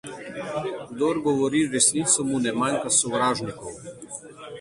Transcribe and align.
Kdor 0.93 1.15
govori 1.27 1.61
resnico, 1.73 2.19
mu 2.29 2.37
ne 2.45 2.51
manjka 2.61 2.89
sovražnikov. 3.01 3.73